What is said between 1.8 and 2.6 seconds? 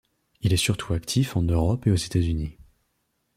et aux États-Unis.